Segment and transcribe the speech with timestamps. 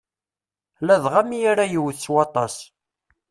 [0.85, 2.55] Ladɣa mi ara yewwet s waṭas.